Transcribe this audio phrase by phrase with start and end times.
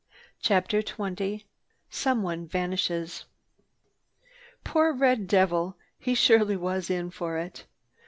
[0.39, 1.43] CHAPTER XX
[1.91, 3.25] SOMEONE VANISHES
[4.63, 5.77] Poor red devil!
[5.99, 7.67] He surely was in for it!